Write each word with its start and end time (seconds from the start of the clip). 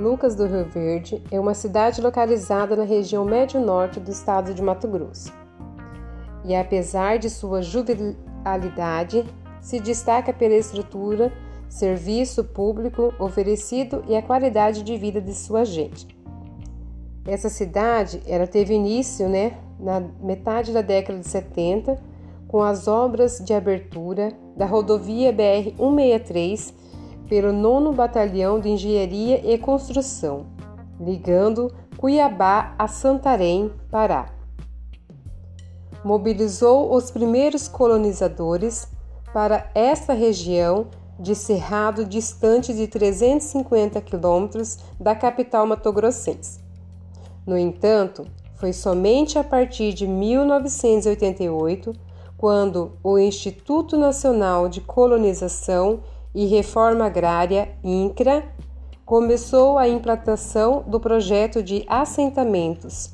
Lucas 0.00 0.34
do 0.34 0.46
Rio 0.46 0.64
Verde 0.64 1.22
é 1.30 1.38
uma 1.38 1.52
cidade 1.52 2.00
localizada 2.00 2.74
na 2.74 2.84
região 2.84 3.22
médio-norte 3.22 4.00
do 4.00 4.10
estado 4.10 4.54
de 4.54 4.62
Mato 4.62 4.88
Grosso. 4.88 5.30
E 6.42 6.56
apesar 6.56 7.18
de 7.18 7.28
sua 7.28 7.60
juvenilidade, 7.60 9.26
se 9.60 9.78
destaca 9.78 10.32
pela 10.32 10.54
estrutura, 10.54 11.30
serviço 11.68 12.42
público 12.44 13.12
oferecido 13.18 14.02
e 14.08 14.16
a 14.16 14.22
qualidade 14.22 14.82
de 14.82 14.96
vida 14.96 15.20
de 15.20 15.34
sua 15.34 15.66
gente. 15.66 16.08
Essa 17.26 17.50
cidade, 17.50 18.22
ela 18.26 18.46
teve 18.46 18.72
início, 18.72 19.28
né, 19.28 19.58
na 19.78 20.00
metade 20.22 20.72
da 20.72 20.80
década 20.80 21.18
de 21.18 21.28
70, 21.28 21.98
com 22.48 22.62
as 22.62 22.88
obras 22.88 23.38
de 23.38 23.52
abertura 23.52 24.32
da 24.56 24.64
rodovia 24.64 25.30
BR 25.30 25.76
163 25.76 26.89
pelo 27.30 27.52
9 27.52 27.94
Batalhão 27.94 28.58
de 28.58 28.68
Engenharia 28.70 29.54
e 29.54 29.56
Construção, 29.56 30.46
ligando 31.00 31.72
Cuiabá 31.96 32.74
a 32.76 32.88
Santarém, 32.88 33.70
Pará. 33.88 34.30
Mobilizou 36.04 36.92
os 36.92 37.08
primeiros 37.12 37.68
colonizadores 37.68 38.88
para 39.32 39.70
esta 39.76 40.12
região 40.12 40.88
de 41.20 41.36
cerrado 41.36 42.04
distante 42.04 42.74
de 42.74 42.88
350 42.88 44.00
quilômetros 44.00 44.78
da 44.98 45.14
capital 45.14 45.64
matogrossense. 45.68 46.58
No 47.46 47.56
entanto, 47.56 48.26
foi 48.56 48.72
somente 48.72 49.38
a 49.38 49.44
partir 49.44 49.92
de 49.92 50.04
1988 50.04 51.92
quando 52.36 52.98
o 53.04 53.16
Instituto 53.18 53.96
Nacional 53.96 54.68
de 54.68 54.80
Colonização 54.80 56.00
e 56.34 56.46
Reforma 56.46 57.06
Agrária, 57.06 57.70
INCRA, 57.82 58.44
começou 59.04 59.76
a 59.76 59.88
implantação 59.88 60.84
do 60.86 61.00
projeto 61.00 61.62
de 61.62 61.84
assentamentos 61.88 63.12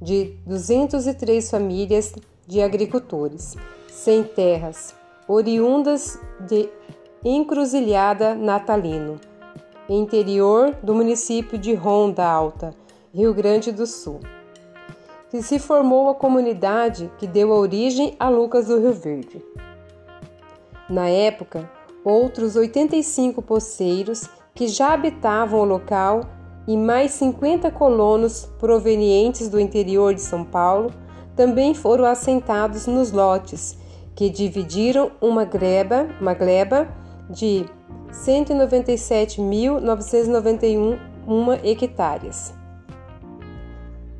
de 0.00 0.36
203 0.46 1.50
famílias 1.50 2.14
de 2.46 2.60
agricultores 2.60 3.56
sem 3.88 4.22
terras, 4.22 4.94
oriundas 5.28 6.18
de 6.40 6.68
Encruzilhada 7.24 8.34
Natalino, 8.34 9.20
interior 9.88 10.74
do 10.82 10.94
município 10.94 11.58
de 11.58 11.74
Ronda 11.74 12.24
Alta, 12.24 12.74
Rio 13.14 13.34
Grande 13.34 13.70
do 13.70 13.86
Sul. 13.86 14.20
Que 15.30 15.42
se 15.42 15.58
formou 15.58 16.08
a 16.08 16.14
comunidade 16.14 17.10
que 17.18 17.26
deu 17.26 17.50
origem 17.50 18.16
a 18.18 18.28
Lucas 18.28 18.66
do 18.66 18.80
Rio 18.80 18.92
Verde. 18.92 19.44
Na 20.88 21.08
época, 21.08 21.70
outros 22.04 22.56
85 22.56 23.40
poceiros 23.42 24.28
que 24.54 24.68
já 24.68 24.94
habitavam 24.94 25.60
o 25.60 25.64
local 25.64 26.22
e 26.66 26.76
mais 26.76 27.12
50 27.12 27.70
colonos 27.70 28.48
provenientes 28.58 29.48
do 29.48 29.60
interior 29.60 30.12
de 30.14 30.20
São 30.20 30.44
Paulo 30.44 30.90
também 31.34 31.74
foram 31.74 32.04
assentados 32.04 32.86
nos 32.86 33.10
lotes, 33.12 33.78
que 34.14 34.28
dividiram 34.28 35.10
uma 35.20 35.44
gleba, 35.44 36.06
uma 36.20 36.34
gleba 36.34 36.88
de 37.28 37.64
197.991 38.12 40.98
hectares. 41.64 42.54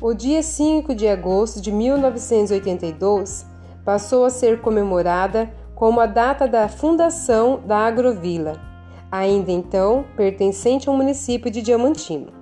O 0.00 0.12
dia 0.12 0.42
5 0.42 0.92
de 0.94 1.06
agosto 1.06 1.60
de 1.60 1.70
1982 1.70 3.46
passou 3.84 4.24
a 4.24 4.30
ser 4.30 4.60
comemorada 4.60 5.48
como 5.84 6.00
a 6.00 6.06
data 6.06 6.48
da 6.48 6.66
fundação 6.66 7.60
da 7.66 7.76
Agrovila, 7.76 8.58
ainda 9.12 9.52
então 9.52 10.02
pertencente 10.16 10.88
ao 10.88 10.96
município 10.96 11.50
de 11.50 11.60
Diamantino. 11.60 12.32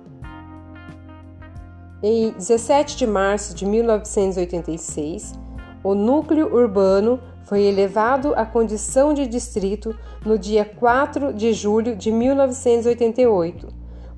Em 2.01 2.31
17 2.31 2.95
de 2.95 3.05
março 3.05 3.53
de 3.53 3.65
1986, 3.65 5.37
o 5.83 5.93
núcleo 5.93 6.55
urbano 6.55 7.19
foi 7.43 7.63
elevado 7.63 8.33
à 8.33 8.45
condição 8.45 9.13
de 9.13 9.27
distrito 9.27 9.93
no 10.25 10.39
dia 10.39 10.63
4 10.63 11.33
de 11.33 11.51
julho 11.51 11.97
de 11.97 12.13
1988, 12.13 13.67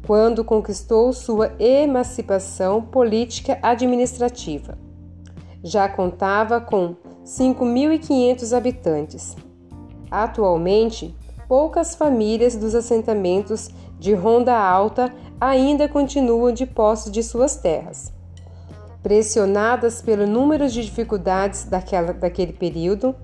quando 0.06 0.46
conquistou 0.46 1.12
sua 1.12 1.52
emancipação 1.58 2.80
política 2.80 3.58
administrativa. 3.64 4.78
Já 5.64 5.90
contava 5.90 6.62
com 6.62 6.96
5.500 7.26 8.56
habitantes. 8.56 9.36
Atualmente, 10.12 11.16
poucas 11.48 11.96
famílias 11.96 12.56
dos 12.56 12.76
assentamentos 12.76 13.70
de 14.00 14.14
Ronda 14.14 14.56
Alta 14.56 15.12
ainda 15.42 15.90
continuam 15.90 16.54
de 16.54 16.68
posse 16.68 17.10
de 17.10 17.24
suas 17.24 17.56
terras. 17.56 18.14
Pressionadas 19.02 20.02
pelo 20.02 20.28
número 20.28 20.68
de 20.68 20.84
dificuldades 20.84 21.66
daquela, 21.66 22.14
daquele 22.14 22.54
período, 22.54 23.16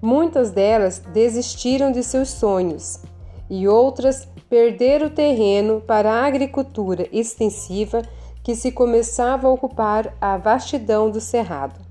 muitas 0.00 0.52
delas 0.52 1.00
desistiram 1.12 1.90
de 1.90 2.04
seus 2.04 2.30
sonhos 2.30 3.02
e 3.50 3.66
outras 3.66 4.28
perderam 4.48 5.10
terreno 5.10 5.80
para 5.80 6.12
a 6.12 6.26
agricultura 6.26 7.08
extensiva 7.12 8.02
que 8.42 8.54
se 8.54 8.70
começava 8.70 9.48
a 9.48 9.50
ocupar 9.50 10.16
a 10.20 10.36
vastidão 10.36 11.10
do 11.10 11.20
cerrado. 11.20 11.87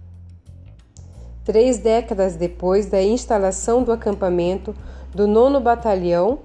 Três 1.47 1.77
décadas 1.77 2.35
depois 2.35 2.87
da 2.87 3.01
instalação 3.01 3.81
do 3.81 3.93
acampamento 3.93 4.75
do 5.15 5.25
9 5.25 5.61
Batalhão, 5.61 6.39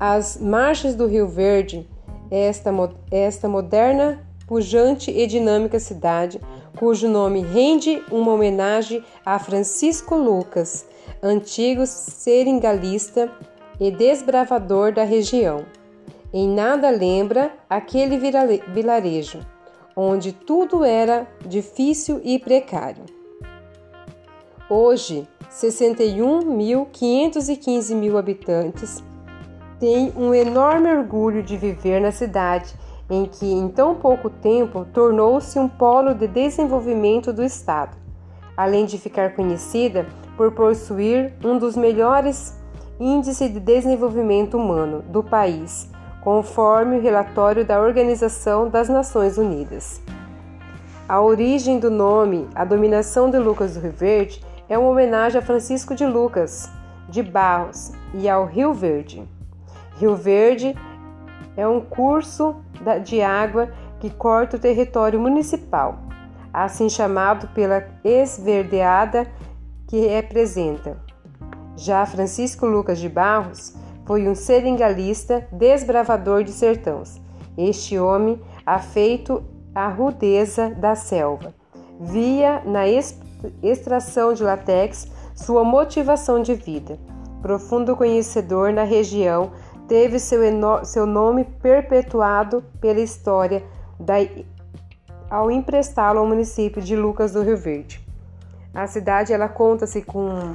às 0.00 0.36
margens 0.36 0.96
do 0.96 1.06
Rio 1.06 1.28
Verde, 1.28 1.88
esta, 2.28 2.72
esta 3.08 3.48
moderna, 3.48 4.26
pujante 4.48 5.12
e 5.12 5.28
dinâmica 5.28 5.78
cidade, 5.78 6.40
cujo 6.76 7.08
nome 7.08 7.40
rende 7.40 8.02
uma 8.10 8.32
homenagem 8.32 9.04
a 9.24 9.38
Francisco 9.38 10.16
Lucas, 10.16 10.86
antigo 11.22 11.86
seringalista 11.86 13.30
e 13.78 13.92
desbravador 13.92 14.92
da 14.92 15.04
região. 15.04 15.64
Em 16.32 16.48
nada 16.48 16.90
lembra 16.90 17.52
aquele 17.70 18.18
vilarejo, 18.74 19.38
onde 19.94 20.32
tudo 20.32 20.82
era 20.82 21.28
difícil 21.46 22.20
e 22.24 22.40
precário. 22.40 23.21
Hoje, 24.70 25.26
61.515 25.50 27.94
mil 27.94 28.16
habitantes 28.16 29.02
têm 29.80 30.12
um 30.16 30.32
enorme 30.32 30.88
orgulho 30.88 31.42
de 31.42 31.56
viver 31.56 32.00
na 32.00 32.12
cidade 32.12 32.72
em 33.10 33.26
que 33.26 33.44
em 33.44 33.68
tão 33.68 33.96
pouco 33.96 34.30
tempo 34.30 34.86
tornou-se 34.86 35.58
um 35.58 35.68
polo 35.68 36.14
de 36.14 36.28
desenvolvimento 36.28 37.32
do 37.32 37.42
estado, 37.42 37.96
além 38.56 38.86
de 38.86 38.98
ficar 38.98 39.34
conhecida 39.34 40.06
por 40.36 40.52
possuir 40.52 41.34
um 41.44 41.58
dos 41.58 41.76
melhores 41.76 42.56
índices 43.00 43.52
de 43.52 43.58
desenvolvimento 43.58 44.56
humano 44.56 45.02
do 45.02 45.20
país, 45.22 45.90
conforme 46.22 46.98
o 46.98 47.02
relatório 47.02 47.64
da 47.64 47.80
Organização 47.80 48.68
das 48.68 48.88
Nações 48.88 49.36
Unidas. 49.36 50.00
A 51.08 51.20
origem 51.20 51.80
do 51.80 51.90
nome, 51.90 52.48
a 52.54 52.64
dominação 52.64 53.28
de 53.28 53.38
Lucas 53.38 53.74
do 53.74 53.80
Rio 53.80 53.92
Verde, 53.92 54.40
é 54.72 54.78
uma 54.78 54.88
homenagem 54.88 55.38
a 55.38 55.42
Francisco 55.42 55.94
de 55.94 56.06
Lucas 56.06 56.70
de 57.06 57.22
Barros 57.22 57.92
e 58.14 58.26
ao 58.26 58.46
Rio 58.46 58.72
Verde. 58.72 59.22
Rio 59.98 60.16
Verde 60.16 60.74
é 61.58 61.68
um 61.68 61.78
curso 61.78 62.56
de 63.04 63.20
água 63.20 63.70
que 64.00 64.08
corta 64.08 64.56
o 64.56 64.58
território 64.58 65.20
municipal, 65.20 65.98
assim 66.50 66.88
chamado 66.88 67.48
pela 67.48 67.84
esverdeada 68.02 69.26
que 69.86 70.06
representa. 70.06 70.96
Já 71.76 72.06
Francisco 72.06 72.64
Lucas 72.64 72.98
de 72.98 73.10
Barros 73.10 73.76
foi 74.06 74.26
um 74.26 74.34
seringalista 74.34 75.46
desbravador 75.52 76.44
de 76.44 76.50
sertões. 76.50 77.20
Este 77.58 77.98
homem, 77.98 78.40
afeito 78.64 79.44
à 79.74 79.88
rudeza 79.88 80.70
da 80.70 80.94
selva, 80.94 81.52
via 82.00 82.62
na 82.64 82.88
extração 83.62 84.32
de 84.32 84.42
látex, 84.42 85.08
sua 85.34 85.64
motivação 85.64 86.42
de 86.42 86.54
vida. 86.54 86.98
Profundo 87.40 87.96
conhecedor 87.96 88.72
na 88.72 88.84
região, 88.84 89.52
teve 89.88 90.18
seu, 90.18 90.40
seu 90.84 91.06
nome 91.06 91.44
perpetuado 91.44 92.62
pela 92.80 93.00
história 93.00 93.62
da, 93.98 94.14
ao 95.28 95.50
emprestá-lo 95.50 96.20
ao 96.20 96.26
município 96.26 96.80
de 96.80 96.94
Lucas 96.94 97.32
do 97.32 97.42
Rio 97.42 97.56
Verde. 97.56 98.00
A 98.72 98.86
cidade 98.86 99.32
ela 99.32 99.48
conta-se 99.48 100.02
com 100.02 100.54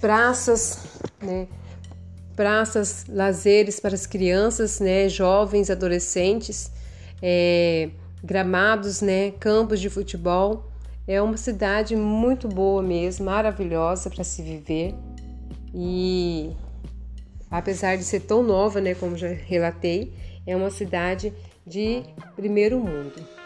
praças, 0.00 0.78
né, 1.22 1.46
praças, 2.34 3.04
lazeres 3.08 3.78
para 3.78 3.94
as 3.94 4.06
crianças, 4.06 4.80
né, 4.80 5.08
jovens, 5.08 5.70
adolescentes, 5.70 6.72
é, 7.22 7.90
gramados, 8.24 9.00
né, 9.00 9.30
campos 9.32 9.80
de 9.80 9.88
futebol 9.88 10.71
é 11.06 11.20
uma 11.20 11.36
cidade 11.36 11.96
muito 11.96 12.48
boa 12.48 12.82
mesmo, 12.82 13.26
maravilhosa 13.26 14.08
para 14.10 14.24
se 14.24 14.42
viver. 14.42 14.94
E 15.74 16.50
apesar 17.50 17.96
de 17.96 18.04
ser 18.04 18.20
tão 18.20 18.42
nova, 18.42 18.80
né, 18.80 18.94
como 18.94 19.16
já 19.16 19.28
relatei, 19.28 20.12
é 20.46 20.56
uma 20.56 20.70
cidade 20.70 21.32
de 21.66 22.02
primeiro 22.36 22.78
mundo. 22.78 23.41